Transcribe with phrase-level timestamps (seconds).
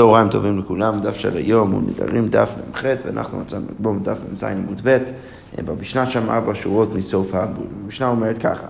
[0.00, 4.44] צהריים טובים לכולם, דף של היום הוא נדרים דף מ"ח ואנחנו מצאנו בו דף מ"ז
[4.44, 4.98] עמוד ב',
[5.64, 7.66] במשנה שם ארבע שורות מסוף העמוד.
[7.84, 8.66] המשנה אומרת ככה,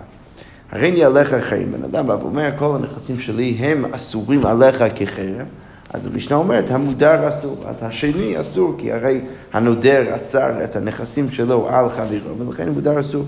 [0.72, 5.46] הריני עליך חיים, בן אדם בא ואומר כל הנכסים שלי הם אסורים עליך כחרב,
[5.95, 9.21] אז המשנה אומרת המודר אסור, אז השני אסור כי הרי
[9.53, 13.24] הנודר אסר את הנכסים שלו על חברו ולכן המודר אסור.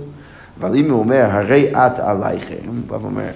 [0.60, 3.30] אבל אם הוא אומר הרי את עלי חרם, הוא בא ואומר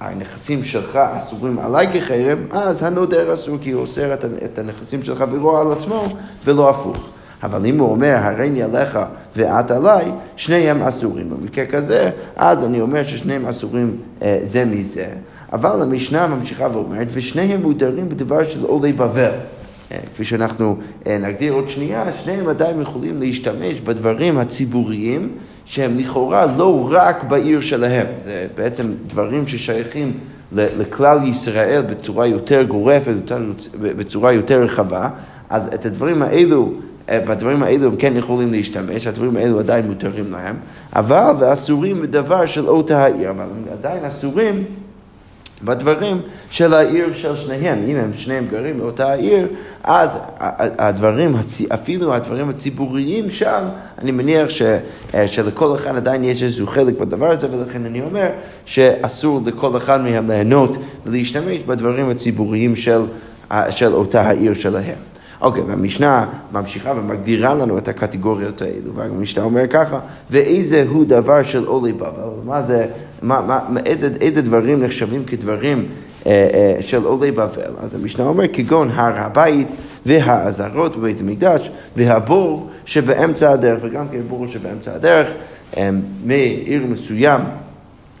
[0.00, 4.14] הנכסים שלך אסורים עליי כחרם, אז הנודר אסור כי הוא אוסר
[4.44, 6.06] את הנכסים של חברו על עצמו
[6.44, 7.08] ולא הפוך.
[7.42, 8.98] אבל אם הוא אומר, הריני עליך
[9.36, 11.30] ואת עליי, שניהם אסורים.
[11.30, 15.06] במקרה כזה, אז אני אומר ששניהם אסורים אה, זה מזה.
[15.52, 19.30] אבל המשנה ממשיכה ואומרת, ושניהם מודרים בדבר של עולי בבל.
[19.92, 25.32] אה, כפי שאנחנו אה, נגדיר עוד שנייה, שניהם עדיין יכולים להשתמש בדברים הציבוריים
[25.68, 30.18] שהם לכאורה לא רק בעיר שלהם, זה בעצם דברים ששייכים
[30.52, 33.12] לכלל ישראל בצורה יותר גורפת,
[33.80, 35.08] בצורה יותר רחבה,
[35.50, 36.72] אז את הדברים האלו,
[37.08, 40.56] אה, בדברים האלו הם כן יכולים להשתמש, הדברים האלו עדיין מותרים להם,
[40.96, 44.64] אבל ואסורים בדבר של אותה העיר, אבל הם עדיין אסורים
[45.64, 46.20] בדברים
[46.50, 47.84] של העיר של שניהם.
[47.88, 49.46] אם הם שניהם גרים באותה העיר,
[49.84, 50.18] אז
[50.78, 51.34] הדברים,
[51.74, 53.64] אפילו הדברים הציבוריים שם,
[53.98, 54.62] אני מניח ש,
[55.14, 58.28] אה, שלכל אחד עדיין יש איזשהו חלק בדבר הזה, ולכן אני אומר
[58.64, 63.00] שאסור לכל אחד מהם ליהנות ולהשתמש בדברים הציבוריים של,
[63.70, 64.98] של אותה העיר שלהם.
[65.40, 71.64] אוקיי, והמשנה ממשיכה ומגדירה לנו את הקטגוריות האלו, והמשנה אומר ככה, ואיזה הוא דבר של
[71.64, 72.86] עולי בבל, מה זה,
[73.22, 75.86] מה, מה, איזה, איזה דברים נחשבים כדברים
[76.26, 77.72] אה, אה, של עולי בבל?
[77.80, 79.68] אז המשנה אומר, כגון הר הבית
[80.06, 85.34] והעזרות בבית המקדש והבור שבאמצע הדרך, וגם כן בור שבאמצע הדרך,
[85.76, 85.90] אה,
[86.24, 87.40] מעיר מסוים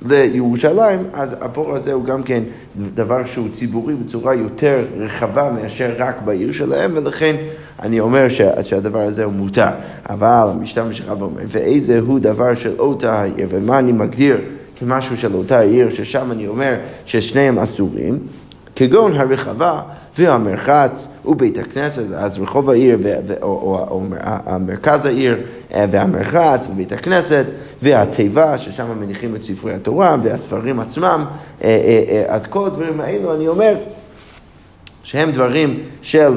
[0.06, 2.42] לירושלים, אז הבור הזה הוא גם כן
[2.76, 7.36] דבר שהוא ציבורי בצורה יותר רחבה מאשר רק בעיר שלהם, ולכן
[7.82, 8.28] אני אומר
[8.62, 9.68] שהדבר הזה הוא מותר.
[10.08, 14.36] אבל המשטר משכה ואומר, ואיזה הוא דבר של אותה העיר, ומה אני מגדיר
[14.78, 16.74] כמשהו של אותה עיר, ששם אני אומר
[17.06, 18.18] ששניהם אסורים,
[18.76, 19.80] כגון הרחבה
[20.18, 24.00] והמרחץ ובית הכנסת, אז רחוב העיר ו- או, או, או,
[24.46, 25.36] או מרכז העיר
[25.74, 27.44] אה, והמרחץ ובית הכנסת
[27.82, 31.24] והתיבה ששם מניחים את ספרי התורה והספרים עצמם,
[31.64, 33.74] אה, אה, אז כל הדברים האלו אני אומר
[35.02, 36.32] שהם דברים של,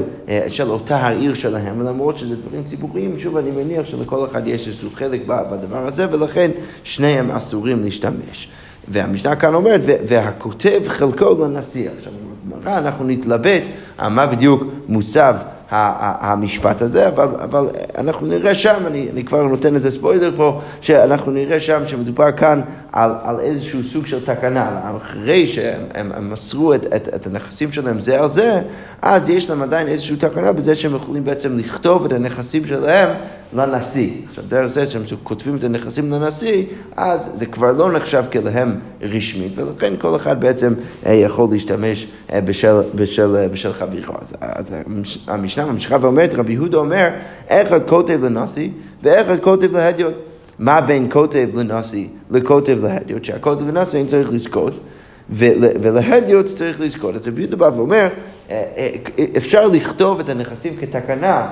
[0.48, 4.90] של אותה העיר שלהם, למרות שזה דברים ציבוריים, שוב אני מניח שלכל אחד יש איזשהו
[4.94, 6.52] חלק בדבר הזה ולכן
[6.84, 8.50] שניהם אסורים להשתמש.
[8.88, 11.90] והמשנה כאן אומרת, והכותב חלקו לנשיא.
[11.98, 12.14] עכשיו,
[12.48, 13.62] בגמרא אנחנו נתלבט
[13.98, 15.36] על מה בדיוק מוצב
[15.72, 17.68] המשפט הזה, אבל, אבל
[17.98, 22.62] אנחנו נראה שם, אני, אני כבר נותן איזה ספוילר פה, שאנחנו נראה שם שמדובר כאן
[22.92, 24.82] על, על איזשהו סוג של תקנה.
[24.98, 28.62] אחרי שהם הם, הם מסרו את, את, את הנכסים שלהם זה על זה,
[29.02, 33.10] אז יש להם עדיין איזושהי תקנה בזה שהם יכולים בעצם לכתוב את הנכסים שלהם
[33.54, 34.10] לנשיא.
[34.30, 36.64] עכשיו, דרך זה שהם כותבים את הנכסים לנשיא,
[36.96, 40.74] אז זה כבר לא נחשב כלהם רשמית, ולכן כל אחד בעצם
[41.06, 44.14] אה, יכול להשתמש אה, בשל, בשל, אה, בשל חברו.
[44.22, 44.76] אז, אז
[45.28, 47.10] המשנה ממשיכה ואומרת, רבי יהודה אומר,
[47.48, 48.70] אחד כותב לנשיא
[49.04, 50.14] ואחד כותב להדיוט.
[50.60, 53.24] מה בין כותב לנשיא לכותב להדיוט?
[53.24, 54.80] שהכותב לנשיא אין צריך לזכות.
[55.30, 57.16] ולהדיוט צריך לזכות.
[57.16, 58.08] אז רבי יהודה בא ואומר,
[59.38, 61.48] אפשר לכתוב את הנכסים כתקנה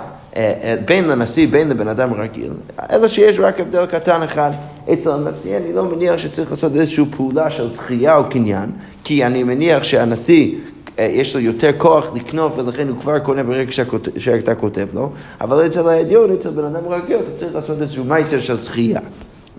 [0.86, 2.52] בין לנשיא, בין לבן אדם רגיל,
[2.92, 4.52] אלא שיש רק הבדל קטן אחד.
[4.94, 8.72] אצל הנשיא אני לא מניח שצריך לעשות איזושהי פעולה של זכייה או קניין,
[9.04, 10.56] כי אני מניח שהנשיא
[11.00, 13.72] אה, יש לו יותר כוח לקנוף ולכן הוא כבר קונה ברגע
[14.18, 15.10] שאתה כותב לו,
[15.42, 19.00] אבל אצל העליון, אצל בן אדם רגיל, אתה צריך לעשות איזשהו מייסר של זכייה.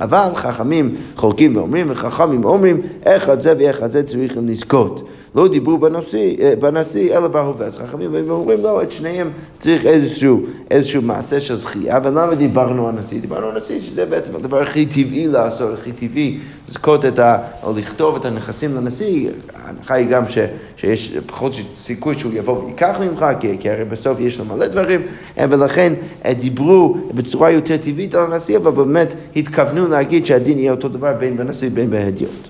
[0.00, 5.08] אבל חכמים חולקים ואומרים, וחכמים אומרים, איך את זה ואיך את זה צריכים לזכות.
[5.34, 7.66] לא דיברו בנשיא, אה, בנשיא אלא בהווה.
[7.66, 12.88] אז חכמים באים ואומרים, לא, את שניהם צריך איזשהו, איזשהו מעשה של זכייה, ולמה דיברנו
[12.88, 13.20] על נשיא?
[13.20, 17.38] דיברנו על נשיא, שזה בעצם הדבר הכי טבעי לעשות, הכי טבעי, לזכות את ה...
[17.62, 19.30] או לכתוב את הנכסים לנשיא.
[19.54, 20.38] ההנחה היא גם ש,
[20.76, 25.02] שיש פחות סיכוי שהוא יבוא ויקח ממך, כי, כי הרי בסוף יש לו מלא דברים,
[25.38, 25.92] אה, ולכן
[26.26, 31.12] אה, דיברו בצורה יותר טבעית על הנשיא, אבל באמת התכוונו להגיד שהדין יהיה אותו דבר
[31.18, 32.49] בין בנשיא ובין בהדיוט.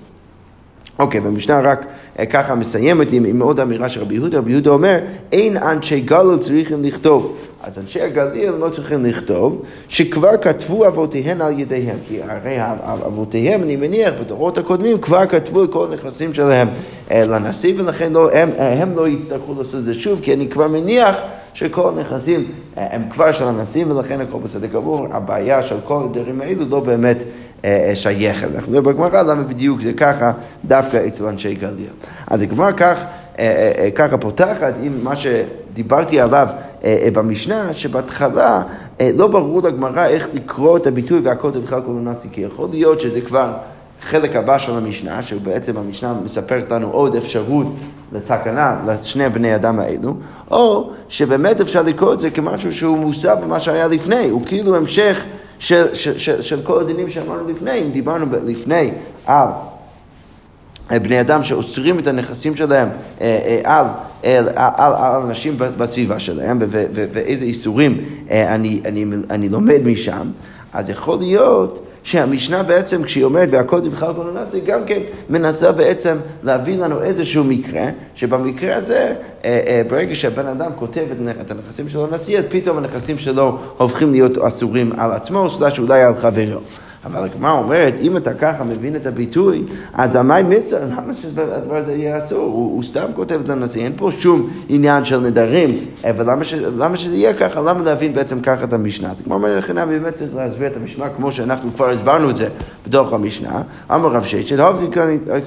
[1.01, 1.85] אוקיי, okay, והמשנה רק
[2.19, 4.37] אה, ככה מסיימת עם, עם עוד אמירה של רבי יהודה.
[4.37, 4.99] רבי יהודה אומר,
[5.31, 7.37] אין אנשי גליל צריכים לכתוב.
[7.63, 11.97] אז אנשי הגליל לא צריכים לכתוב, שכבר כתבו אבותיהם על ידיהם.
[12.07, 12.57] כי הרי
[13.05, 16.67] אבותיהם, אני מניח, בדורות הקודמים כבר כתבו את כל הנכסים שלהם
[17.11, 20.47] אה, לנשיא, ולכן לא, הם, אה, הם לא יצטרכו לעשות את זה שוב, כי אני
[20.47, 21.21] כבר מניח
[21.53, 22.45] שכל הנכסים
[22.75, 25.07] הם כבר של הנשיא, ולכן הכל בסדר גמור.
[25.11, 27.23] הבעיה של כל הדברים האלו לא באמת...
[27.65, 28.47] אה, אה, שייכת.
[28.55, 30.31] אנחנו נראה בגמרא למה בדיוק זה ככה
[30.65, 31.89] דווקא אצל אנשי גליל.
[32.27, 33.03] אז הגמרא כך
[33.95, 36.47] ככה פותחת עם מה שדיברתי עליו
[37.13, 38.63] במשנה, שבהתחלה
[38.99, 43.21] לא ברור לגמרא איך לקרוא את הביטוי והכל תבחר כל הנאסי, כי יכול להיות שזה
[43.21, 43.53] כבר
[44.01, 47.67] חלק הבא של המשנה, שבעצם המשנה מספרת לנו עוד אפשרות
[48.11, 50.15] לתקנה לשני בני אדם האלו,
[50.51, 55.25] או שבאמת אפשר לקרוא את זה כמשהו שהוא מוסר במה שהיה לפני, הוא כאילו המשך
[55.61, 58.91] של, של, של, של כל הדינים שאמרנו לפני, אם דיברנו לפני
[59.25, 59.47] על
[60.89, 62.89] בני אדם שאוסרים את הנכסים שלהם
[63.21, 63.85] אה, אה, על,
[64.23, 66.59] על, על, על אנשים בסביבה שלהם
[66.91, 67.97] ואיזה איסורים
[68.31, 70.31] אה, אני, אני, אני לומד משם,
[70.73, 74.99] אז יכול להיות שהמשנה בעצם, כשהיא אומרת והכל תבחר כל הנאצי, גם כן
[75.29, 77.83] מנסה בעצם להביא לנו איזשהו מקרה,
[78.15, 79.13] שבמקרה הזה,
[79.89, 81.05] ברגע שהבן אדם כותב
[81.41, 86.03] את הנכסים שלו לנשיא, אז פתאום הנכסים שלו הופכים להיות אסורים על עצמו, סלש אולי
[86.03, 86.59] על חברו.
[87.05, 89.63] אבל הגמרא אומרת, אם אתה ככה מבין את הביטוי,
[89.93, 92.39] אז המאי מצווה, למה שהדבר הזה יהיה אסור?
[92.39, 95.69] הוא, הוא סתם כותב את הנשיא, אין פה שום עניין של נדרים,
[96.03, 96.55] ולמה ש,
[96.95, 97.61] שזה יהיה ככה?
[97.61, 99.11] למה להבין בעצם ככה את המשנה?
[99.11, 102.47] אז כמו אומרת לכן, באמת צריך להסביר את המשנה כמו שאנחנו כבר הסברנו את זה
[102.87, 103.61] בתוך המשנה.
[103.91, 104.59] אמר רב ששת,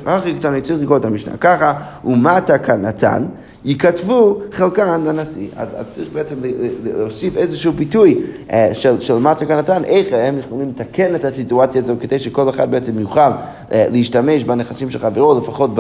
[0.06, 1.73] הכי קטן צריך לקרוא את המשנה ככה,
[2.05, 3.25] ומטה כנתן.
[3.65, 5.49] ייכתבו חלקן לנשיא.
[5.57, 6.37] אז, אז צריך בעצם
[6.85, 8.21] להוסיף איזשהו ביטוי
[8.53, 12.71] אה, של, של מטה כנתן, איך הם יכולים לתקן את הסיטואציה הזו כדי שכל אחד
[12.71, 13.21] בעצם יוכל
[13.73, 15.71] להשתמש בנכסים של חברו, לפחות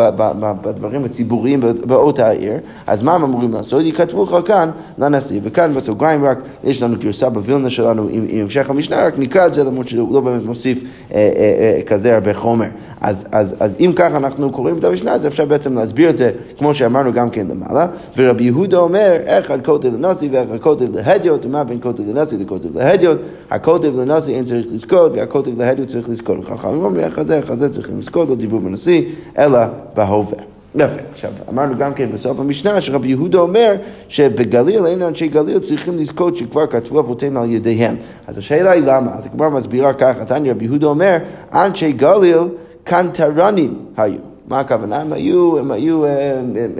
[0.62, 2.52] בדברים הציבוריים באותה העיר.
[2.86, 3.82] אז מה הם אמורים לעשות?
[3.82, 5.40] ייכתבו חלקן לנשיא.
[5.42, 9.54] וכאן בסוגריים רק, יש לנו גרסה בווילנה שלנו עם, עם המשך המשנה, רק נקרא את
[9.54, 12.66] זה למרות שהוא לא באמת מוסיף אה, אה, אה, כזה הרבה חומר.
[13.00, 16.30] אז, אז, אז אם ככה אנחנו קוראים את המשנה, אז אפשר בעצם להסביר את זה
[16.58, 17.86] כמו שאמרנו גם כן למעלה.
[18.16, 23.18] ורבי יהודה אומר, אחד כותב לנשיא ואחד כותב להדיוט, ומה בין כותב לנשיא לכותב להדיוט?
[23.50, 26.44] הכותב לנשיא אין צריך לזכות, והכותב להדיוט צריך לזכות.
[26.44, 29.02] חכמים אומרים, איך זה, איך זה צריכים לזכות, לא דיבור בנשיא,
[29.38, 29.58] אלא
[29.94, 30.38] בהווה.
[30.74, 31.00] יפה.
[31.12, 33.74] עכשיו, אמרנו גם כן בסוף המשנה שרבי יהודה אומר
[34.08, 37.96] שבגליל אין אנשי גליל צריכים לזכות שכבר כתבו אבותיהם על ידיהם.
[38.26, 39.10] אז השאלה היא למה?
[39.18, 41.16] אז הגמרא מסבירה ככה, תניא רבי יהודה אומר,
[41.52, 42.40] אנשי גליל
[42.84, 44.18] קנטרנים היו.
[44.48, 44.96] מה הכוונה?
[44.96, 46.70] הם היו, הם היו, הם, הם, הם,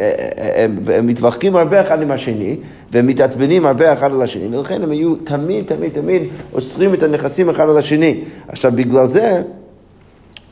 [0.56, 2.56] הם, הם מתווכחים הרבה אחד עם השני
[2.92, 6.22] ומתעצבנים הרבה אחד על השני ולכן הם היו תמיד, תמיד, תמיד
[6.52, 8.20] אוסרים את הנכסים אחד על השני.
[8.48, 9.42] עכשיו בגלל זה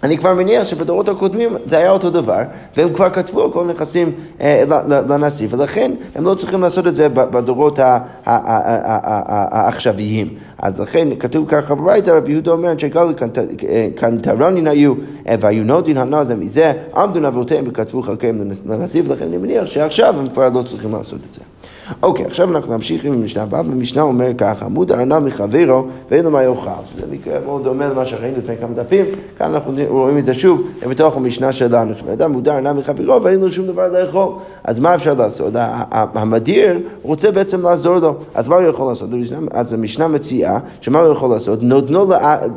[0.03, 2.43] אני כבר מניח שבדורות הקודמים זה היה אותו דבר,
[2.77, 4.65] והם כבר כתבו על כל נכסים אה,
[5.09, 7.79] לנשיא, ולכן הם לא צריכים לעשות את זה בדורות
[8.25, 10.29] העכשוויים.
[10.59, 13.11] אז לכן כתוב ככה בברייתא, רבי יהודה אומר, שגלו
[13.97, 14.95] קנטרונין היו,
[15.29, 20.29] אה, והיו נודין הנא מזה, עמדו נבותיהם וכתבו חלקיהם לנשיא, ולכן אני מניח שעכשיו הם
[20.29, 21.41] כבר לא צריכים לעשות את זה.
[22.03, 26.31] אוקיי, עכשיו אנחנו נמשיך עם המשנה הבאה, והמשנה אומר ככה, עמוד ארנב מחברו ואין לו
[26.31, 26.71] מה יאכל.
[26.99, 29.05] זה מקרה מאוד דומה למה שראינו לפני כמה דפים,
[29.39, 31.93] כאן אנחנו רואים את זה שוב בתוך המשנה שלנו.
[32.13, 34.29] אדם מודר ארנב מחברו ואין לו שום דבר לאכול.
[34.65, 35.53] אז מה אפשר לעשות?
[35.91, 39.09] המדיר רוצה בעצם לעזור לו, אז מה הוא יכול לעשות?
[39.51, 41.63] אז המשנה מציעה, שמה הוא יכול לעשות?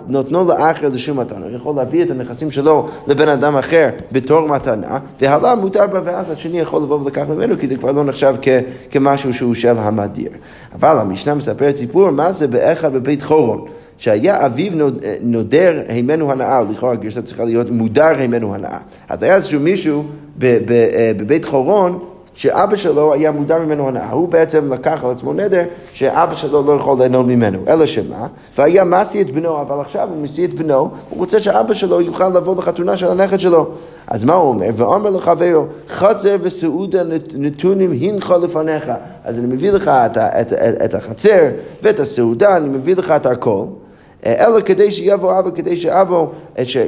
[0.07, 1.45] נותנו לאחר לשום מתנה.
[1.45, 6.31] הוא יכול להביא את הנכסים שלו לבן אדם אחר בתור מתנה, והלאה מותר בה, ואז
[6.31, 8.35] השני יכול לבוא ולקח ממנו, כי זה כבר לא נחשב
[8.91, 10.29] כמשהו משהו שהוא של המדיר.
[10.75, 13.65] אבל המשנה מספרת סיפור מה זה באחד בבית חורון.
[13.97, 14.71] שהיה אביו
[15.21, 18.77] נודר הימנו הנאה, לכאורה הגרסה צריכה להיות מודר הימנו הנאה.
[19.09, 20.03] אז היה איזשהו מישהו
[20.43, 20.57] אה,
[21.17, 21.99] בבית חורון
[22.35, 24.11] שאבא שלו היה מודר ממנו הנאה.
[24.11, 27.59] הוא בעצם לקח על עצמו נדר שאבא שלו לא יכול ליהנות ממנו.
[27.67, 28.27] אלא שמה?
[28.57, 32.29] והיה מסי את בנו, אבל עכשיו הוא מסי את בנו, הוא רוצה שאבא שלו יוכל
[32.29, 33.67] לבוא לחתונה של הנכד שלו.
[34.07, 34.69] אז מה הוא אומר?
[34.73, 38.91] ואומר לחברו, חצר וסעודה נתונים הנך לפניך.
[39.23, 41.49] אז אני מביא לך את, את, את, את החצר
[41.83, 43.65] ואת הסעודה, אני מביא לך את הכל.
[44.25, 46.25] אלא כדי שיבוא אבא, כדי שאבא,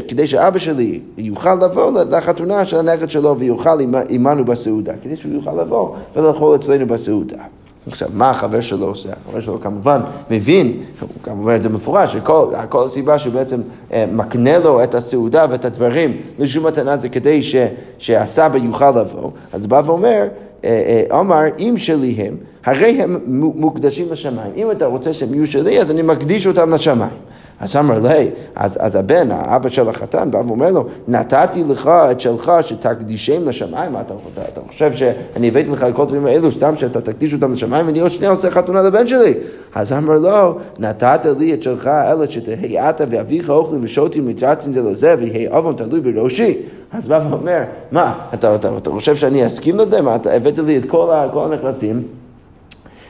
[0.08, 3.80] כדי שאבא שלי יוכל לבוא לחתונה של הנכד שלו ויוכל
[4.10, 7.44] עמנו בסעודה, כדי שהוא יוכל לבוא ולאכול אצלנו בסעודה.
[7.88, 9.10] עכשיו, מה החבר שלו עושה?
[9.26, 10.02] החבר שלו כמובן
[10.32, 13.62] מבין, הוא כמובן את זה מפורש, שכל הסיבה שבעצם
[13.94, 17.56] אה, מקנה לו את הסעודה ואת הדברים לשום מתנה זה כדי ש,
[17.98, 19.32] שהסבא יוכל לבוא.
[19.54, 20.28] אז בא ואומר,
[20.64, 23.18] אה, אה, אמר, אם שלי הם, הרי הם
[23.56, 24.52] מוקדשים לשמיים.
[24.56, 27.27] אם אתה רוצה שהם יהיו שלי, אז אני מקדיש אותם לשמיים.
[27.60, 32.22] אז אמר לי, אז, אז הבן, האבא של החתן, בא ואומר לו, נתתי לך את
[32.22, 36.52] שלך שתקדישם לשמיים, מה אתה, אתה, אתה חושב שאני הבאתי לך את כל הדברים האלו,
[36.52, 39.34] סתם שאתה תקדיש אותם לשמיים, ואני עוד שנייה עושה חתונה לבן שלי.
[39.76, 44.82] אז אמר לו, נתת לי את שלך, אלא שתהי אתה ואביך אוכלים ושותים מתרצים זה
[44.82, 46.58] לזה, ויהי אבון תלוי בראשי.
[46.94, 50.02] אז בא ואומר, מה, אתה, אתה, אתה חושב שאני אסכים לזה?
[50.02, 52.04] מה, אתה הבאת לי את כל, כל הנכסים?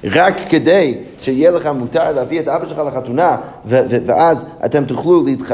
[0.04, 5.26] רק כדי שיהיה לך מותר להביא את אבא שלך לחתונה, ו- ו- ואז אתם תוכלו
[5.26, 5.52] להתח...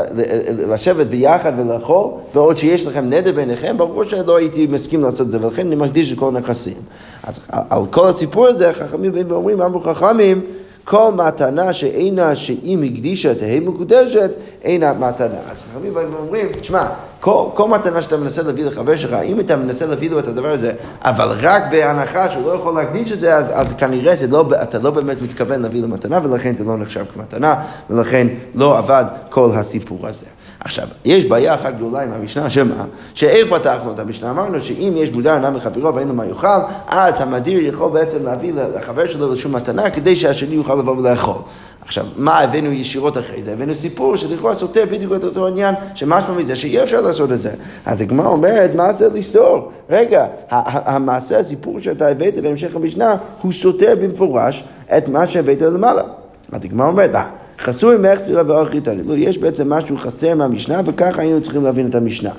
[0.67, 5.47] לשבת ביחד ולאכול, ועוד שיש לכם נדר ביניכם, ברור שלא הייתי מסכים לעשות את זה,
[5.47, 6.77] ולכן אני מקדיש את כל הנכסים.
[7.23, 10.41] אז על כל הסיפור הזה, חכמים באים ואומרים, אמרו חכמים,
[10.85, 14.31] כל מתנה שאינה שאם הקדישה תהא מקודשת,
[14.63, 15.37] אינה מתנה.
[15.51, 16.87] אז חכמים באים ואומרים, תשמע,
[17.19, 20.51] כל, כל מתנה שאתה מנסה להביא לחבר שלך, אם אתה מנסה להביא לו את הדבר
[20.51, 24.79] הזה, אבל רק בהנחה שהוא לא יכול להקדיש את זה, אז, אז כנראה שלא, אתה
[24.79, 27.55] לא באמת מתכוון להביא לו מתנה, ולכן זה לא נחשב כמתנה,
[27.89, 30.25] ולכן לא עבד כל הסיפור הזה.
[30.63, 32.85] עכשיו, יש בעיה אחת גדולה עם המשנה, שמה?
[33.13, 34.31] שאיך פתחנו את המשנה?
[34.31, 36.47] אמרנו שאם יש מודר אדם מחברו ואין לו מה יאכל,
[36.87, 41.41] אז המדיר יכול בעצם להביא לחבר שלו איזושהי מתנה כדי שהשני יוכל לבוא ולאכול.
[41.85, 43.53] עכשיו, מה הבאנו ישירות אחרי זה?
[43.53, 47.51] הבאנו סיפור שלכאורה סותר בדיוק את אותו עניין, שמשמע מזה שאי אפשר לעשות את זה.
[47.85, 49.71] אז הגמרא אומרת, מה זה לסתור?
[49.89, 54.63] רגע, המעשה, הסיפור שאתה הבאת בהמשך המשנה, הוא סותר במפורש
[54.97, 56.03] את מה שהבאת למעלה.
[56.51, 57.11] אז הגמרא אומרת,
[57.59, 59.03] חסוי מחסירה וארכיתני.
[59.03, 62.31] לא, יש בעצם משהו חסר מהמשנה, וככה היינו צריכים להבין את המשנה.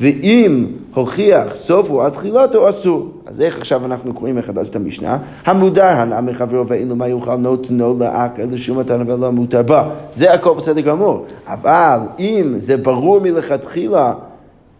[0.00, 3.08] ואם הוכיח סופו עד תחילתו, אסור.
[3.26, 5.18] אז איך עכשיו אנחנו קוראים מחדש את המשנה?
[5.44, 9.88] המודר הנע מחברו ואין לו מה יוכל נותנו לעקר לשום מתנה ולא מותר בה.
[10.12, 11.24] זה הכל בסדר גמור.
[11.46, 14.12] אבל אם זה ברור מלכתחילה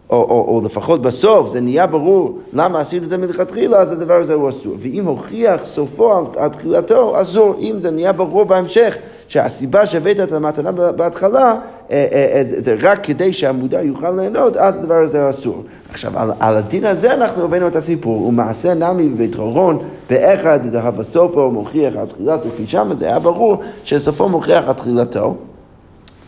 [0.09, 4.13] או, או, או לפחות בסוף זה נהיה ברור למה עשית את זה מלכתחילה, אז הדבר
[4.13, 4.75] הזה הוא אסור.
[4.79, 7.55] ואם הוכיח סופו על תחילתו, אסור.
[7.59, 11.55] אם זה נהיה ברור בהמשך שהסיבה שהבאת את המתנה בהתחלה
[11.91, 15.63] אה, אה, אה, זה רק כדי שהמודע יוכל ליהנות, אז הדבר הזה אסור.
[15.89, 19.79] עכשיו, על, על הדין הזה אנחנו הבאנו את הסיפור, ומעשה נמי בבית חורון,
[20.09, 25.35] באחד דהבה סופו מוכיח על תחילתו, כי שם זה היה ברור שסופו מוכיח על תחילתו.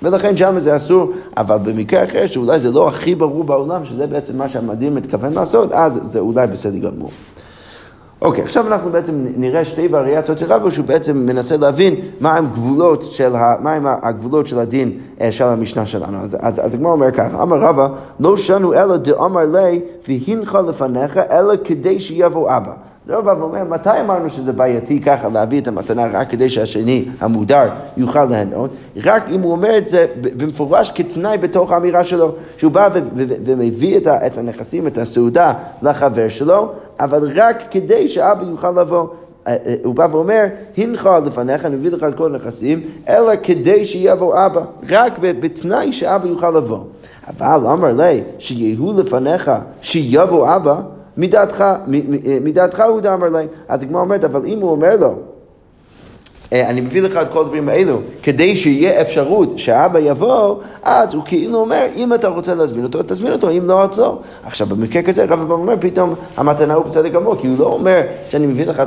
[0.04, 4.38] ולכן שם זה אסור, אבל במקרה אחר שאולי זה לא הכי ברור בעולם, שזה בעצם
[4.38, 7.10] מה שהמדהים מתכוון לעשות, אז זה אולי בסדר גמור.
[8.22, 13.02] אוקיי, עכשיו אנחנו בעצם נראה שתי וריאציות של רבו, שהוא בעצם מנסה להבין מהם גבולות
[13.02, 16.18] של, ה, מהם הגבולות של הדין אה, של המשנה שלנו.
[16.18, 17.88] אז, אז, אז הגמרא אומר ככה, אמר רבא,
[18.20, 22.74] לא שנו אלא דאמר לי והנחה לפניך, אלא כדי שיבוא אבא.
[23.10, 27.70] זה רבא אומר, מתי אמרנו שזה בעייתי ככה להביא את המתנה רק כדי שהשני המודר
[27.98, 28.70] יוכל ליהנות?
[29.04, 30.06] רק אם הוא אומר את זה
[30.38, 32.90] במפורש כתנאי בתוך האמירה שלו, שהוא בא
[33.46, 39.08] ומביא את הנכסים, את הסעודה לחבר שלו, אבל רק כדי שאבא יוכל לבוא.
[39.48, 40.44] אה, אה, הוא בא ואומר,
[40.78, 46.28] הנחה לפניך, אני מביא לך את כל הנכסים, אלא כדי שיבוא אבא, רק בתנאי שאבא
[46.28, 46.80] יוכל לבוא.
[47.28, 49.52] אבל אמר לי, שיהיו לפניך,
[49.82, 50.82] שיבוא אבא,
[51.20, 51.64] מדעתך,
[52.42, 53.46] מדעתך הוא דאמר לי.
[53.68, 55.16] אז הגמרא אומרת, אבל אם הוא אומר לו,
[56.54, 61.24] אה, אני מביא לך את כל הדברים האלו, כדי שיהיה אפשרות שאבא יבוא, אז הוא
[61.26, 64.20] כאילו אומר, אם אתה רוצה להזמין אותו, תזמין אותו, אם לא, אז לא.
[64.44, 68.02] עכשיו, במקרה כזה, רב אברהם אומר, פתאום המתנה הוא בסדר גמור, כי הוא לא אומר
[68.30, 68.84] שאני מביא לך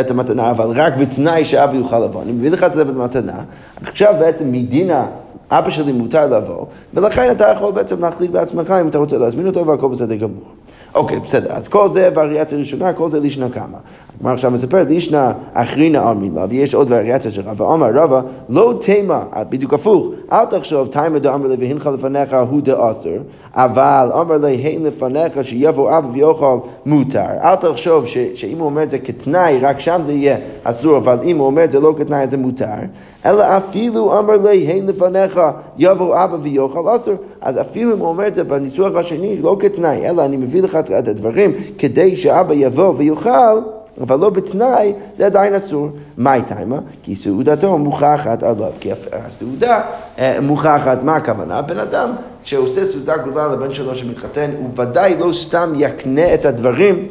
[0.00, 2.22] את המתנה, אבל רק בתנאי שאבא יוכל לבוא.
[2.22, 3.42] אני מביא לך את זה במתנה,
[3.82, 5.06] עכשיו בעצם מדינה
[5.50, 9.66] אבא שלי מותר לבוא, ולכן אתה יכול בעצם להחליט בעצמך אם אתה רוצה להזמין אותו
[9.66, 10.44] והכל בסדר גמור.
[10.94, 13.78] אוקיי, בסדר, אז כל זה וריאציה ראשונה, כל זה לישנה כמה.
[14.22, 17.74] הגמרא עכשיו מספרת, לישנה אחרינה על מילה, ויש עוד וריאציה של רבא.
[17.74, 23.16] אמר רבא, לא תימה, בדיוק הפוך, אל תחשוב תימה דאמר לי והנך לפניך הוא דאסר,
[23.54, 27.26] אבל אמר לי הן לפניך שיבוא אבא ויאכל מותר.
[27.42, 31.38] אל תחשוב שאם הוא אומר את זה כתנאי, רק שם זה יהיה אסור, אבל אם
[31.38, 32.66] הוא אומר את זה לא כתנאי, זה מותר.
[33.26, 35.40] אלא אפילו אמר לי, הן לפניך
[35.78, 37.14] יבוא אבא ויאכל אסור.
[37.40, 40.76] אז אפילו אם הוא אומר את זה בניסוח השני, לא כתנאי, אלא אני מביא לך
[40.98, 43.81] את הדברים כדי שאבא יבוא ויאכל.
[44.00, 45.88] אבל לא בתנאי, זה עדיין אסור.
[46.16, 46.78] מהי תימה?
[47.02, 48.70] כי סעודתו מוכחת עליו.
[48.80, 49.80] כי הסעודה
[50.18, 51.62] אה, מוכחת, מה הכוונה?
[51.62, 57.08] בן אדם שעושה סעודה גדולה לבן שלו שמתחתן, הוא ודאי לא סתם יקנה את הדברים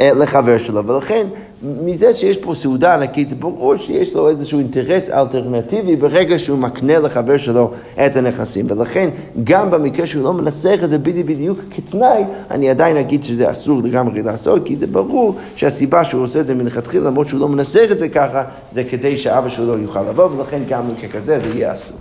[0.00, 1.26] אה, לחבר שלו, ולכן
[1.62, 6.98] מזה שיש פה סעודה ענקית, זה ברור שיש לו איזשהו אינטרס אלטרנטיבי ברגע שהוא מקנה
[6.98, 7.70] לחבר שלו
[8.06, 8.66] את הנכסים.
[8.68, 9.10] ולכן,
[9.44, 13.80] גם במקרה שהוא לא מנסח את זה בדיוק, בדיוק כתנאי, אני עדיין אגיד שזה אסור
[13.84, 17.88] לגמרי לעשות, כי זה ברור שהסיבה שהוא עושה את זה מלכתחילה, למרות שהוא לא מנסח
[17.92, 21.74] את זה ככה, זה כדי שאבא שלו לא יוכל לבוא, ולכן גם ככזה זה יהיה
[21.74, 21.96] אסור.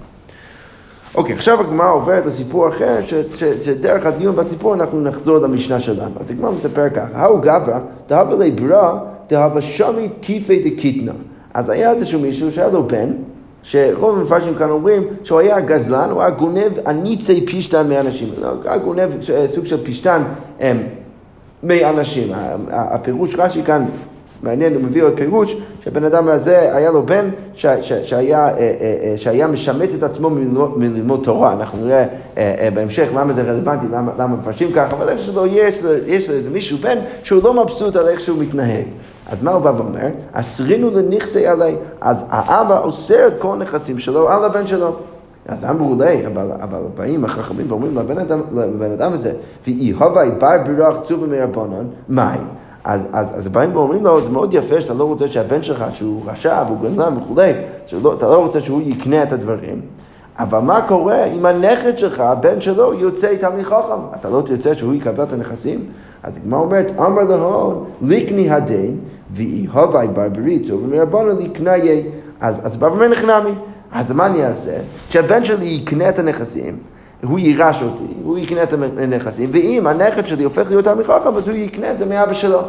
[1.15, 2.95] אוקיי, עכשיו הגמרא עוברת לסיפור אחר,
[3.63, 6.11] שדרך הדיון בסיפור אנחנו נחזור למשנה שלנו.
[6.19, 11.11] אז הגמרא מספר ככה, ההוא גברא, דהבה לברא, דהבה שמית כיפי דקיתנה.
[11.53, 13.09] אז היה איזשהו מישהו שהיה לו בן,
[13.63, 18.29] שרוב המפרשים כאן אומרים שהוא היה גזלן, הוא היה גונב הניצי פשטן מאנשים.
[18.37, 19.09] הוא היה גונב
[19.47, 20.21] סוג של פשטן
[21.63, 22.27] מאנשים.
[22.71, 23.85] הפירוש רש"י כאן
[24.43, 28.53] מעניין, הוא מביא עוד פירוש, שהבן אדם הזה היה לו בן ש, ש, שהיה, אה,
[28.53, 30.29] אה, אה, שהיה משמט את עצמו
[30.75, 31.53] מללמוד תורה.
[31.53, 32.05] אנחנו נראה
[32.73, 36.77] בהמשך למה זה רלוונטי, למה, למה מפרשים ככה, אבל איך שלא יש, יש לאיזה מישהו
[36.77, 38.85] בן שהוא לא מבסוט על איך שהוא מתנהג.
[39.31, 40.07] אז מה הוא בא ואומר?
[40.31, 41.75] אסרינו לנכסי עלי.
[42.01, 44.95] אז האבא אוסר את כל הנכסים שלו על הבן שלו.
[45.47, 49.33] אז אמרו לי, אבל, אבל באים החכמים ואומרים לבן אדם, לבן אדם הזה,
[49.67, 52.60] ויהי הווי בר ברוח צובה מרבנון, מים.
[52.83, 56.21] אז, אז, אז באים ואומרים לו, זה מאוד יפה שאתה לא רוצה שהבן שלך, שהוא
[56.25, 57.51] רשע והוא גנב וכולי,
[58.17, 59.81] אתה לא רוצה שהוא יקנה את הדברים.
[60.39, 64.01] אבל מה קורה אם הנכד שלך, הבן שלו, יוצא תלמיד חכם?
[64.19, 65.85] אתה לא תרצה שהוא יקבל את הנכסים?
[66.23, 68.97] אז הגמרא אומרת, אמר להון, ליקני הדין,
[69.31, 72.03] ויהי הווי ברברית, ומרבנו לקניי.
[72.41, 73.51] אז, אז לך נמי.
[73.91, 74.77] אז מה אני אעשה?
[75.09, 76.77] כשהבן שלי יקנה את הנכסים,
[77.23, 81.49] הוא יירש אותי, הוא יקנה את הנכסים, ואם הנכד שלי הופך להיות תלמיד חכם, אז
[81.49, 82.61] הוא יקנה את זה מאבא שלו.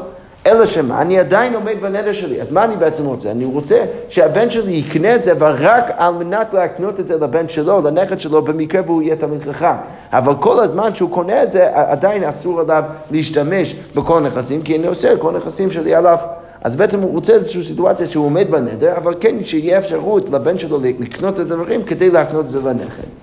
[0.46, 3.30] אלא שמה, אני עדיין עומד בנדר שלי, אז מה אני בעצם רוצה?
[3.30, 7.48] אני רוצה שהבן שלי יקנה את זה, אבל רק על מנת להקנות את זה לבן
[7.48, 9.74] שלו, לנכד שלו, במקרה והוא יהיה תלמיד חכם.
[10.12, 14.86] אבל כל הזמן שהוא קונה את זה, עדיין אסור עליו להשתמש בכל הנכסים, כי אני
[14.86, 16.18] עושה כל הנכסים שלי עליו.
[16.62, 20.78] אז בעצם הוא רוצה איזושהי סיטואציה שהוא עומד בנדר, אבל כן שיהיה אפשרות לבן שלו
[20.98, 23.21] לקנות את הדברים כדי להקנות את זה לנכד.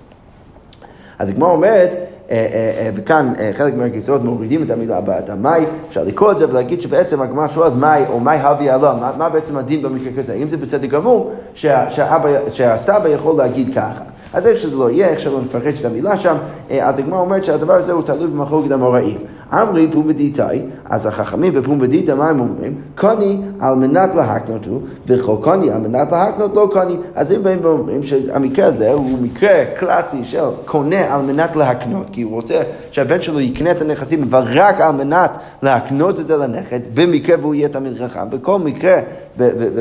[1.20, 1.90] אז הגמרא אומרת,
[2.30, 6.38] אה, אה, אה, וכאן חלק מהכיסאות מורידים את המילה הבאה, את המאי, אפשר לקרוא את
[6.38, 10.12] זה ולהגיד שבעצם הגמרא שואלת מאי או מאי הווי עלה, מה, מה בעצם הדין במקרה
[10.16, 10.34] כזה?
[10.34, 14.02] אם זה בסדר גמור, שהסבא יכול להגיד ככה.
[14.32, 16.36] אז איך שזה לא יהיה, איך שלא נפרש את המילה שם,
[16.82, 19.18] אז הגמרא אומרת שהדבר הזה הוא תלוי במחלוקת המוראים.
[19.52, 22.74] אמרי פומבדיתאי, אז החכמים בפומבדיתא, מה הם אומרים?
[22.94, 26.96] קוני על מנת להקנותו, וכל קוני על מנת להקנות לא קוני.
[27.14, 32.22] אז הם באים ואומרים שהמקרה הזה הוא מקרה קלאסי של קונה על מנת להקנות, כי
[32.22, 36.80] הוא רוצה שהבן שלו יקנה את הנכסים, אבל רק על מנת להקנות את זה לנכד,
[36.94, 38.30] במקרה והוא יהיה תמיד חכם.
[38.30, 39.00] בכל מקרה,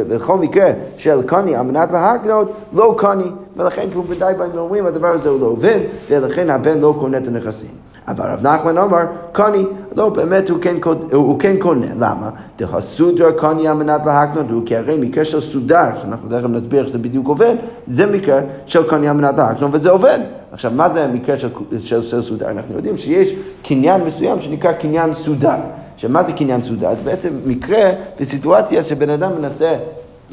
[0.10, 3.32] בכל מקרה של קוני על מנת להקנות, לא קוני.
[3.58, 7.70] ולכן פומבדיתאי באים ואומרים, הדבר הזה הוא לא עובד, ולכן הבן לא קונה את הנכסים.
[8.10, 10.76] אבל רב נחמן אמר, קוני, לא, באמת הוא כן,
[11.14, 11.88] הוא כן קונה.
[11.96, 12.30] למה?
[12.58, 16.98] דהסודר קוני על מנת להקנות כי הרי מקרה של סודר, שאנחנו תכף נסביר איך זה
[16.98, 17.56] בדיוק עובד,
[17.88, 20.20] זה מקרה של קוני על מנת להקנות, וזה עובד.
[20.52, 21.50] עכשיו, מה זה המקרה של,
[21.80, 22.50] של, של סודר?
[22.50, 25.56] אנחנו יודעים שיש קניין מסוים שנקרא קניין סודר.
[25.98, 26.90] שמה זה קניין סודר?
[26.90, 29.76] זה בעצם מקרה בסיטואציה שבן אדם מנסה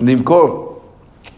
[0.01, 0.77] למכור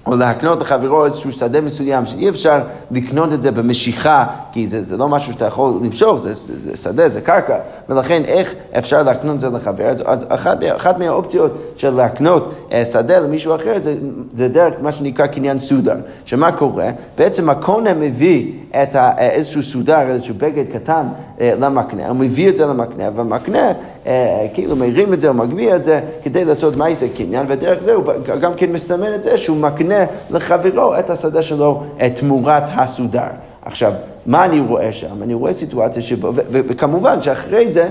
[0.09, 4.97] או להקנות לחברו איזשהו שדה מסוים, שאי אפשר לקנות את זה במשיכה, כי זה, זה
[4.97, 9.35] לא משהו שאתה יכול למשוך, זה, זה, זה שדה, זה קרקע, ולכן איך אפשר להקנות
[9.35, 9.93] את זה לחבר?
[10.05, 13.95] אז אחת, אחת מהאופציות של להקנות אה, שדה למישהו אחר זה,
[14.37, 15.97] זה דרך מה שנקרא קניין סודר.
[16.25, 16.91] שמה קורה?
[17.19, 18.53] בעצם הקונה מביא
[18.83, 21.07] את ה, אה, איזשהו סודר, איזשהו בגד קטן
[21.41, 23.73] אה, למקנה, הוא מביא את זה למקנה, והמקנה
[24.07, 27.93] אה, כאילו מרים את זה או מגביה את זה כדי לעשות מעשה קניין, ודרך זה
[27.93, 28.05] הוא
[28.41, 29.98] גם כן מסמן את זה שהוא מקנה
[30.31, 31.83] לחברו את השדה שלו
[32.15, 33.29] תמורת הסודר.
[33.63, 33.93] עכשיו,
[34.27, 35.23] מה אני רואה שם?
[35.23, 37.89] אני רואה סיטואציה שבו, וכמובן שאחרי זה,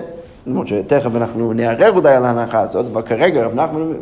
[0.48, 3.94] למרות שתכף אנחנו נערער אולי על ההנחה הזאת, אבל כרגע רב נחמן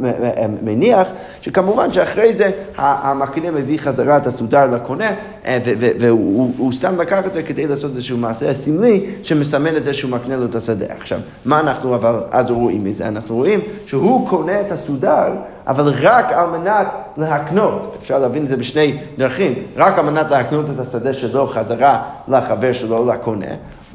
[0.64, 1.08] מניח
[1.42, 5.12] שכמובן שאחרי זה המקנה מביא חזרה את הסודר לקונה,
[5.46, 5.58] אה,
[6.00, 10.36] והוא סתם לקח את זה כדי לעשות איזשהו מעשה סמלי שמסמן את זה שהוא מקנה
[10.36, 10.86] לו את השדה.
[10.90, 13.08] עכשיו, מה אנחנו אבל אז רואים מזה?
[13.08, 15.28] אנחנו רואים שהוא קונה את הסודר,
[15.68, 20.66] אבל רק על מנת להקנות, אפשר להבין את זה בשני דרכים, רק על מנת להקנות
[20.76, 23.46] את השדה שלו חזרה לחבר שלו, לקונה,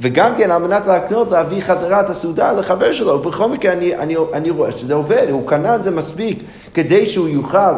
[0.00, 3.18] וגם כן על מנת להקנות, להביא חזרה את הסעודה לחבר שלו.
[3.18, 6.42] בכל מקרה אני, אני, אני רואה שזה עובד, הוא קנה את זה מספיק
[6.74, 7.72] כדי שהוא יוכל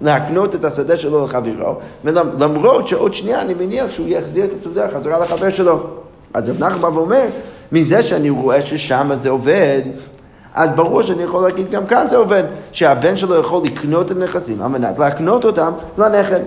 [0.00, 5.18] להקנות את השדה שלו לחברו, ולמרות שעוד שנייה אני מניח שהוא יחזיר את הסעודה חזרה
[5.18, 5.80] לחבר שלו.
[6.34, 7.24] אז רב נחמן אומר,
[7.72, 9.82] מזה שאני רואה ששם זה עובד,
[10.54, 14.62] אז ברור שאני יכול להגיד גם כאן זה עובד, שהבן שלו יכול לקנות את הנכסים
[14.62, 16.40] על מנת להקנות אותם לנכד.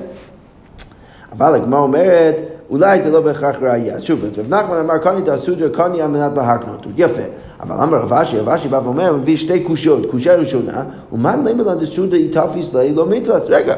[1.38, 2.36] אבל הגמרא אומרת,
[2.70, 4.00] אולי זה לא בהכרח ראייה.
[4.00, 6.86] שוב, רב נחמן אמר, קוני תעשו את קוני על מנת להקנות.
[6.96, 7.22] יפה.
[7.62, 10.12] אבל אמר רב אשי, רב אשי בא ואומר, הוא מביא שתי קושיות.
[10.12, 13.46] קושייה ראשונה, ומה למה דסודה איתפיס לי לא מתווס?
[13.50, 13.76] רגע,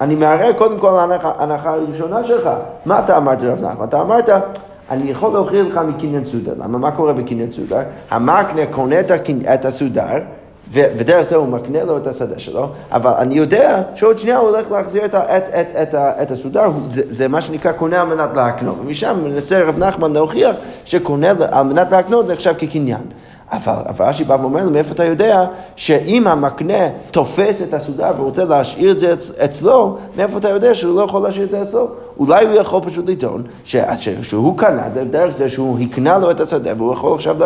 [0.00, 2.50] אני מערער קודם כל על ההנחה הראשונה שלך.
[2.86, 3.84] מה אתה אמרת רב נחמן?
[3.84, 4.28] אתה אמרת...
[4.90, 6.52] אני יכול להוכיח לך מקניין סודר.
[6.58, 6.78] למה?
[6.78, 7.82] מה קורה בקניין סודר?
[8.10, 9.00] המקנה קונה
[9.54, 10.18] את הסודר,
[10.70, 14.70] ודרך זה הוא מקנה לו את השדה שלו, אבל אני יודע שעוד שנייה הוא הולך
[14.70, 18.76] להחזיר את, את, את, את, את הסודר, זה, זה מה שנקרא קונה על מנת להקנות,
[18.80, 23.02] ומשם מנסה רב נחמן להוכיח שקונה על מנת להקנות נחשב כקניין.
[23.56, 25.44] אבל, רש"י בא ואומר מאיפה אתה יודע
[25.76, 29.14] שאם המקנה תופס את הסודר ורוצה להשאיר את זה
[29.44, 31.88] אצלו, מאיפה אתה יודע שהוא לא יכול להשאיר את זה אצלו?
[32.18, 36.40] אולי הוא יכול פשוט לטעון שהוא קנה את זה דרך זה שהוא הקנה לו את
[36.40, 37.36] השדה והוא יכול עכשיו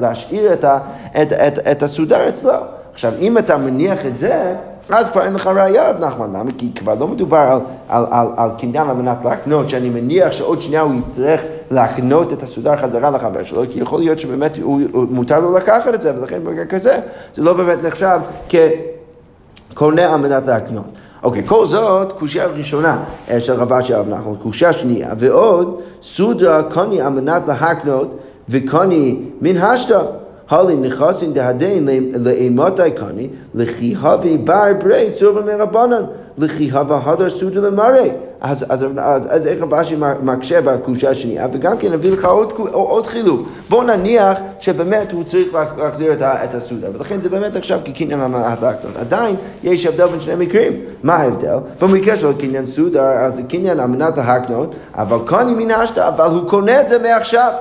[0.00, 0.78] להשאיר את, ה,
[1.22, 2.52] את, את, את הסודר אצלו.
[2.92, 4.54] עכשיו, אם אתה מניח את זה,
[4.88, 6.32] אז כבר אין לך ראייה, רב נחמן.
[6.32, 6.50] למה?
[6.58, 10.60] כי כבר לא מדובר על, על, על, על קניין על מנת להקנות, שאני מניח שעוד
[10.60, 15.06] שנייה הוא יצטרך להקנות את הסודר חזרה לחבר שלו, כי יכול להיות שבאמת הוא, הוא,
[15.10, 16.98] מותר לו לקחת את זה, ולכן ברגע כזה
[17.34, 20.84] זה לא באמת נחשב כקונה על מנת להקנות.
[21.22, 27.00] אוקיי, כל זאת קושייה ראשונה אה, של רבה של אבנחל, קושייה שנייה, ועוד סודה קוני
[27.00, 30.00] על מנת להקנות וקוני מן השתה.
[30.48, 36.02] הלי נכנסין דהדין לאימותי קוני, לכי הווי בר ברי צובר מרבנן,
[36.38, 38.08] לכי הווה הדר סודה למראה.
[38.40, 43.06] אז, אז, אז, אז איך רבשי מקשה בקושה השנייה, וגם כן נביא לך עוד, עוד
[43.06, 43.48] חילוק.
[43.68, 48.96] בוא נניח שבאמת הוא צריך להחזיר את, את הסעודה, ולכן זה באמת עכשיו כקניין המהלכות.
[49.00, 50.72] עדיין יש הבדל בין שני מקרים.
[51.02, 51.56] מה ההבדל?
[51.80, 56.48] במקרה של קניין סעודה, אז זה קניין אמנת ההקנות, אבל קוני מן השתא, אבל הוא
[56.48, 57.52] קונה את זה מעכשיו.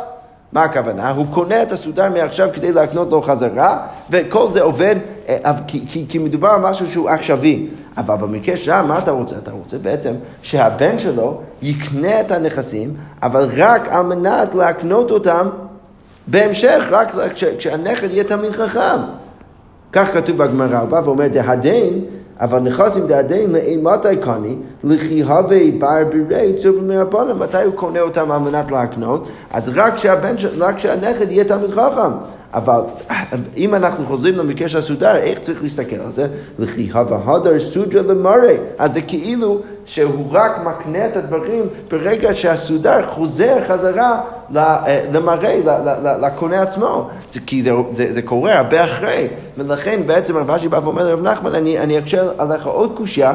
[0.53, 1.09] מה הכוונה?
[1.09, 4.95] הוא קונה את הסודר מעכשיו כדי להקנות לו חזרה, וכל זה עובד
[5.29, 7.69] אה, כי, כי, כי מדובר על משהו שהוא עכשווי.
[7.97, 9.35] אבל במקרה שם, מה אתה רוצה?
[9.37, 15.49] אתה רוצה בעצם שהבן שלו יקנה את הנכסים, אבל רק על מנת להקנות אותם
[16.27, 17.15] בהמשך, רק
[17.57, 18.97] כשהנכד יהיה תמיד חכם.
[19.91, 22.05] כך כתוב בגמרא, הוא בא ואומר, דהדין
[22.41, 27.39] אבל נכסים דעדיין לאימתי קוני, לכי הווה בר בירי צובל מרבנם.
[27.39, 29.29] מתי הוא קונה אותם על מנת להקנות?
[29.51, 29.69] אז
[30.59, 32.38] רק כשהנכד יהיה תלמיד חכם.
[32.53, 32.81] אבל
[33.57, 36.27] אם אנחנו חוזרים למקרה של הסודר, איך צריך להסתכל על זה?
[36.59, 38.55] לכי הווה הדר סודרה למראה.
[38.77, 44.21] אז זה כאילו שהוא רק מקנה את הדברים ברגע שהסודר חוזר חזרה
[44.55, 45.59] אה, למראה,
[46.21, 47.09] לקונה עצמו.
[47.31, 49.27] זה, כי זה, זה, זה קורה הרבה אחרי.
[49.57, 53.33] ולכן בעצם רב אשי בא ואומר לרב נחמן, אני אקשה עליך עוד קושייה.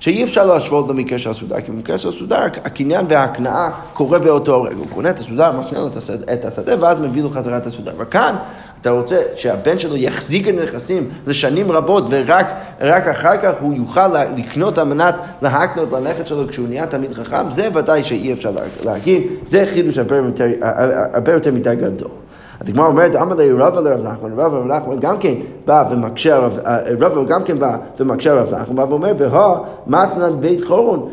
[0.00, 4.76] שאי אפשר להשוות למקרה של הסודר, כי במקרה של הסודר הקניין וההקנאה קורה באותו רגע.
[4.76, 5.88] הוא קונה את הסודר, מקנה לו
[6.32, 7.92] את השדה, ואז מביא לו חזרה את הסודר.
[7.98, 8.34] וכאן
[8.80, 14.78] אתה רוצה שהבן שלו יחזיק את הנכסים לשנים רבות, ורק אחר כך הוא יוכל לקנות
[14.78, 18.50] על מנת להקנות לנכד שלו כשהוא נהיה תמיד חכם, זה ודאי שאי אפשר
[18.84, 19.98] להגיד, זה חידוש
[21.12, 22.10] הרבה יותר מדי גדול.
[22.60, 25.34] אז הגמרא אומרת, אמר לי רבא לרב נחמן, רבא לרב נחמן גם כן
[25.66, 26.48] בא ומקשה,
[26.98, 29.54] רבא גם כן בא ומקשה רב נחמן, בא ואומר, והא
[29.86, 31.08] מתנת בית חורון,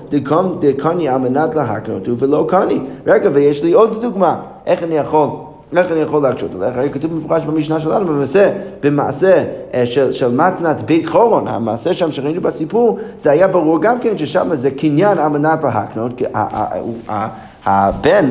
[0.59, 2.79] דקני על מנת להקנותו ולא קני.
[3.07, 5.29] רגע, ויש לי עוד דוגמה, איך אני יכול...
[5.77, 6.77] איך אני יכול להקשות עליך?
[6.77, 8.51] הרי כתוב במפורש במשנה שלנו, במעשה,
[8.83, 13.99] במעשה אה, של, של מתנת בית חורון, המעשה שם שראינו בסיפור, זה היה ברור גם
[13.99, 16.21] כן ששם זה קניין על מנת להקנות,
[17.65, 18.29] הבן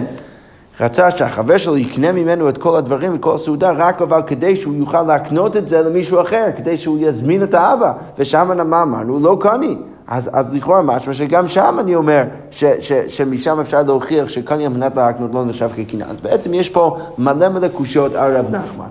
[0.80, 5.02] רצה שהחבר שלו יקנה ממנו את כל הדברים וכל הסעודה, רק אבל כדי שהוא יוכל
[5.02, 7.92] להקנות את זה למישהו אחר, כדי שהוא יזמין את האבא.
[8.18, 9.20] ושם מה אמרנו?
[9.20, 9.76] לא קני.
[10.06, 14.72] אז, אז לכאורה משמע שגם שם אני אומר ש, ש, שמשם אפשר להוכיח שקני על
[14.72, 16.08] מנת להקנות לא נחשב כקנאה.
[16.10, 18.88] אז בעצם יש פה מלא מלא קושיות על רב נחמן.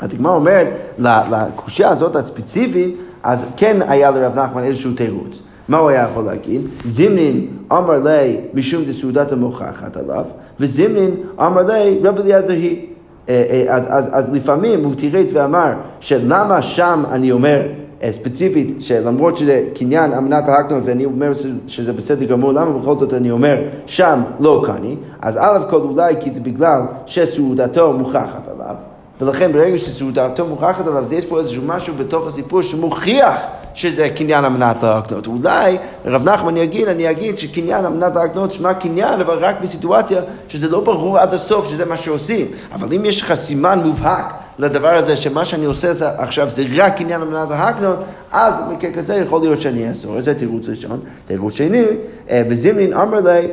[0.00, 0.66] הדגמר אומרת,
[0.98, 5.38] לקושייה הזאת הספציפית, אז כן היה לרב נחמן איזשהו תירוץ.
[5.68, 6.60] מה הוא היה יכול להגיד?
[6.84, 10.24] זימנין אמר לי משום דסעודת המוכחת עליו,
[10.60, 12.86] וזימנין אמר לי רבי אליעזר היא.
[13.28, 17.62] אה, אה, אז, אז, אז לפעמים הוא תירץ ואמר שלמה שם אני אומר
[18.02, 21.32] אה, ספציפית שלמרות שזה קניין אמנת ההקנות ואני אומר
[21.66, 24.96] שזה בסדר גמור, למה בכל זאת אני אומר שם לא קני?
[25.22, 28.74] אז א' כל אולי כי זה בגלל שסעודתו מוכחת עליו
[29.20, 33.46] ולכן ברגע שסעודתו מוכחת עליו, אז יש פה איזשהו משהו בתוך הסיפור שמוכיח
[33.76, 35.26] שזה קניין אמנת להקנות.
[35.26, 40.68] אולי רב נחמן יגיד, אני אגיד שקניין אמנת להקנות שמע קניין, אבל רק בסיטואציה שזה
[40.68, 42.46] לא ברור עד הסוף שזה מה שעושים.
[42.72, 47.22] אבל אם יש לך סימן מובהק לדבר הזה, שמה שאני עושה עכשיו זה רק עניין
[47.22, 47.98] אמנת להקנות,
[48.32, 50.20] אז במקרה כזה יכול להיות שאני אאסור.
[50.20, 51.00] זה תירוץ ראשון.
[51.26, 51.84] תירוץ שני,
[52.30, 53.48] אה, וזימנין אמר לי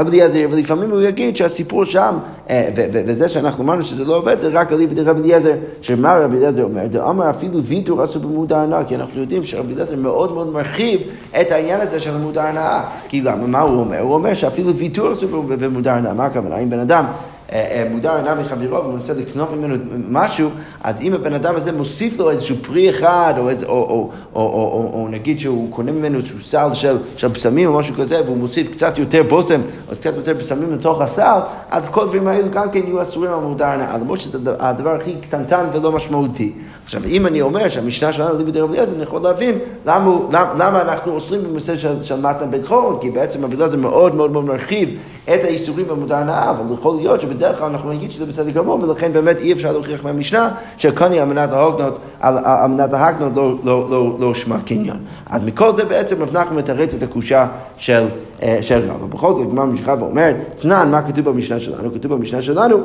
[0.00, 2.18] רבי אליעזר, ולפעמים הוא יגיד שהסיפור שם,
[2.50, 6.36] אה, וזה שאנחנו אמרנו שזה לא עובד, זה רק על ידי רבי אליעזר, שמה רבי
[6.36, 6.86] אליעזר אומר?
[6.86, 11.00] דאמר אפילו ויתור עשו במודע הנאה, כי אנחנו יודעים שרבי אליעזר מאוד מאוד מרחיב
[11.40, 12.82] את העניין הזה של המודע הנאה.
[13.08, 13.46] כי למה?
[13.46, 14.00] מה הוא אומר?
[14.00, 16.14] הוא אומר שאפילו ויתור עשו במודע הנאה.
[16.14, 16.58] מה הכוונה?
[16.58, 17.04] אם בן אדם...
[17.52, 19.74] אה, אה, מודר עיניו מחברו והוא רוצה לקנות ממנו
[20.08, 20.50] משהו,
[20.84, 24.10] אז אם הבן אדם הזה מוסיף לו איזשהו פרי אחד, או, איזה, או, או, או,
[24.34, 28.20] או, או, או נגיד שהוא קונה ממנו איזשהו סל של, של בשמים או משהו כזה,
[28.24, 29.60] והוא מוסיף קצת יותר בושם,
[29.90, 33.40] או קצת יותר בשמים לתוך הסל, אז כל הדברים האלו גם כן יהיו אסורים על
[33.40, 36.52] מודר עיניו, למרות שזה הדבר הכי קטנטן ולא משמעותי.
[36.84, 40.82] עכשיו, אם אני אומר שהמשנה שלנו ליבי רבי אליעזר, אני יכול להבין למה, למה, למה
[40.82, 44.44] אנחנו אוסרים בנושא של, של מתן בית חורון, כי בעצם רבי אליעזר מאוד מאוד מאוד
[44.44, 48.82] מרחיב את האיסורים במודע הנאה, אבל יכול להיות שבדרך כלל אנחנו נגיד שזה בסדר גמור,
[48.82, 53.90] ולכן באמת אי אפשר להוכיח מהמשנה שקוני על מנת ההוגנות, על מנת ההגנות לא, לא,
[53.90, 54.96] לא, לא שמע קניין.
[55.30, 58.06] אז מכל זה בעצם רב מתרץ את הקושה של,
[58.42, 59.02] אה, של רב.
[59.02, 61.94] ובכל זאת, הגמרא ממשיכה ואומרת, תנן, מה כתוב במשנה שלנו?
[61.94, 62.78] כתוב במשנה שלנו,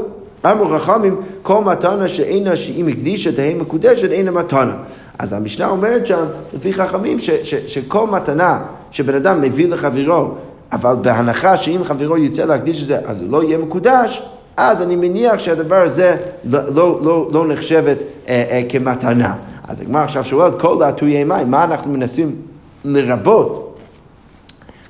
[0.46, 4.74] אמרו חכמים, כל מתנה שאינה שהיא מקדישה תהא מקודשת אינה מתנה.
[5.20, 8.60] אז המשנה אומרת שם, לפי חכמים, ש, ש, שכל מתנה
[8.92, 10.32] שבן אדם מביא לחברו
[10.76, 14.24] אבל בהנחה שאם חברו יצא להקדיש את זה, אז הוא לא יהיה מקודש,
[14.58, 19.34] אז אני מניח שהדבר הזה לא, לא, לא, לא נחשבת אה, אה, כמתנה.
[19.68, 22.36] אז הגמרא עכשיו שואלת, כל דעתויי מים, מה אנחנו מנסים
[22.86, 23.78] לרבות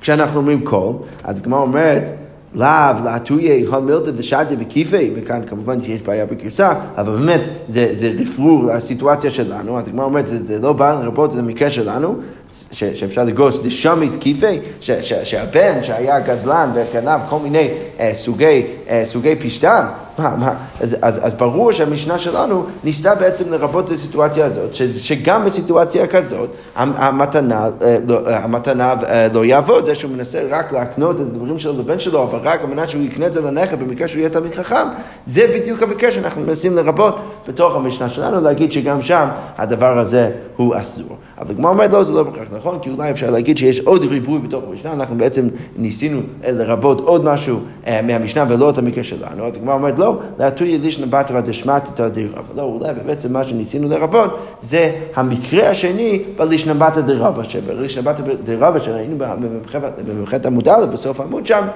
[0.01, 0.91] כשאנחנו אומרים כל?
[1.23, 2.03] אז הגמרא אומרת,
[2.55, 8.63] לאו, לעטויי, המילתא דשתא בכיפי, וכאן כמובן שיש בעיה בגרסה, אבל באמת זה, זה רפרור
[8.63, 12.15] לסיטואציה שלנו, אז הגמרא אומרת, זה, זה לא בא לרבות את המקרה שלנו,
[12.71, 14.59] ש, שאפשר לגרוס דשמית כיפי,
[15.23, 19.85] שהבן שהיה גזלן וגנב כל מיני אה, סוגי, אה, סוגי פשטן,
[20.17, 24.81] מה, מה, אז, אז, אז ברור שהמשנה שלנו ניסתה בעצם לרבות את הסיטואציה הזאת, ש,
[24.81, 31.15] שגם בסיטואציה כזאת המתנה, אה, לא, המתנה אה, לא יעבוד, זה שהוא מנסה רק להקנות
[31.15, 34.07] את הדברים שלו לבן שלו, אבל רק על מנת שהוא יקנה את זה לנכד במקרה
[34.07, 34.87] שהוא יהיה תלמיד חכם,
[35.27, 37.15] זה בדיוק המקרה שאנחנו מנסים לרבות
[37.47, 39.27] בתוך המשנה שלנו, להגיד שגם שם
[39.57, 41.17] הדבר הזה הוא אסור.
[41.37, 44.39] אבל הגמרא אומרת לא, זה לא בהכרח נכון, כי אולי אפשר להגיד שיש עוד ריבוי
[44.39, 47.59] בתוך המשנה, אנחנו בעצם ניסינו אה, לרבות עוד משהו
[48.03, 52.41] מהמשנה ולא את המקרה שלנו, אז הגמרא אומרת לא, להטויה לישנא בתרא דשמטתא דירבא.
[52.55, 58.79] לא, אולי בעצם מה שניסינו לרבות זה המקרה השני בלישנא בתרא דירבא, שבלישנא בתרא דירבא
[58.79, 59.17] שראינו
[60.07, 61.67] במלחמת עמוד א' בסוף העמוד שם.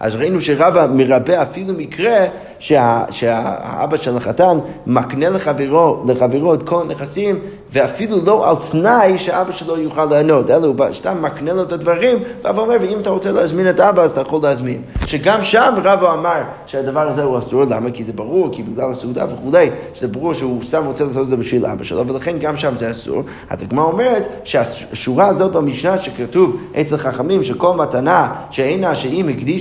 [0.00, 2.26] אז ראינו שרבא מרבה אפילו מקרה
[2.58, 7.38] שה, שהאבא של החתן מקנה לחברו, לחברו את כל הנכסים
[7.70, 12.18] ואפילו לא על תנאי שאבא שלו יוכל לענות, אלא הוא סתם מקנה לו את הדברים,
[12.42, 14.82] ואבא אומר, ואם אתה רוצה להזמין את אבא אז אתה יכול להזמין.
[15.06, 17.90] שגם שם רבא אמר שהדבר הזה הוא אסור, למה?
[17.90, 21.36] כי זה ברור, כי בגלל הסעודה וכולי, שזה ברור שהוא סתם רוצה לעשות את זה
[21.36, 23.22] בשביל אבא שלו, ולכן גם שם זה אסור.
[23.50, 28.92] אז הגמרא אומרת שהשורה הזאת במשנה שכתוב אצל חכמים, שכל מתנה שאינה אה,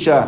[0.07, 0.23] אה,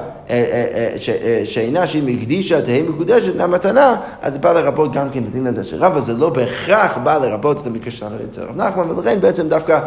[1.46, 6.00] שאינה שהיא מקדישה תהא מקודשת למתנה, אז בא לרבות גם כן בדין הזה של רבא,
[6.00, 9.80] זה לא בהכרח בא לרבות את המקרה שלנו אצל רב נחמן, ולכן בעצם דווקא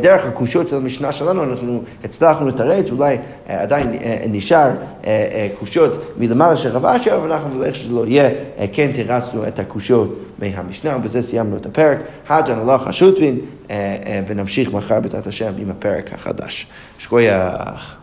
[0.00, 3.92] דרך הקושות של המשנה שלנו, אנחנו הצלחנו לתרץ, אולי עדיין
[4.28, 4.70] נשאר
[5.58, 8.30] קושות מלמעלה של רב אשר, אבל אנחנו נלך שזה לא יהיה,
[8.72, 11.98] כן תרצנו את הקושות מהמשנה, ובזה סיימנו את הפרק.
[12.28, 13.38] הדרן הלך השוטבין,
[14.26, 16.66] ונמשיך מחר בעזרת השם עם הפרק החדש.
[16.98, 17.96] שכוייח.